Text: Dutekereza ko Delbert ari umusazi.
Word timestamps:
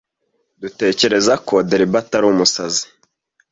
Dutekereza 0.61 1.33
ko 1.47 1.55
Delbert 1.69 2.09
ari 2.17 2.25
umusazi. 2.33 2.83